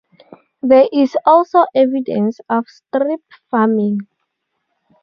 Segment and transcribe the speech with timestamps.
[0.63, 4.07] There is also evidence of strip farming.